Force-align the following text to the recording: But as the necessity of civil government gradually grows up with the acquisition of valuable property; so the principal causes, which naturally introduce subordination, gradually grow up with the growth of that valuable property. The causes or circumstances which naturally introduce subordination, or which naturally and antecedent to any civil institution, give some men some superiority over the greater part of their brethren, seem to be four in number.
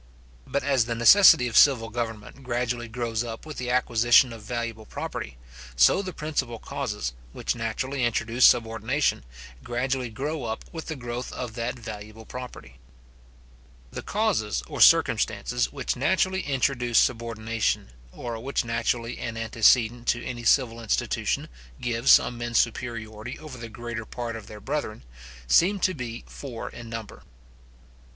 But 0.47 0.63
as 0.63 0.85
the 0.85 0.95
necessity 0.95 1.47
of 1.47 1.55
civil 1.55 1.89
government 1.91 2.41
gradually 2.41 2.87
grows 2.87 3.23
up 3.23 3.45
with 3.45 3.57
the 3.57 3.69
acquisition 3.69 4.33
of 4.33 4.41
valuable 4.41 4.87
property; 4.87 5.37
so 5.75 6.01
the 6.01 6.11
principal 6.11 6.57
causes, 6.57 7.13
which 7.33 7.53
naturally 7.55 8.03
introduce 8.03 8.47
subordination, 8.47 9.23
gradually 9.63 10.09
grow 10.09 10.45
up 10.45 10.65
with 10.71 10.87
the 10.87 10.95
growth 10.95 11.31
of 11.33 11.53
that 11.53 11.77
valuable 11.77 12.25
property. 12.25 12.79
The 13.91 14.01
causes 14.01 14.63
or 14.65 14.81
circumstances 14.81 15.71
which 15.71 15.95
naturally 15.95 16.41
introduce 16.41 16.97
subordination, 16.97 17.89
or 18.11 18.39
which 18.39 18.65
naturally 18.65 19.19
and 19.19 19.37
antecedent 19.37 20.07
to 20.07 20.25
any 20.25 20.45
civil 20.45 20.81
institution, 20.81 21.47
give 21.79 22.09
some 22.09 22.39
men 22.39 22.55
some 22.55 22.71
superiority 22.73 23.37
over 23.37 23.59
the 23.59 23.69
greater 23.69 24.05
part 24.05 24.35
of 24.35 24.47
their 24.47 24.59
brethren, 24.59 25.03
seem 25.45 25.79
to 25.81 25.93
be 25.93 26.23
four 26.27 26.69
in 26.71 26.89
number. 26.89 27.21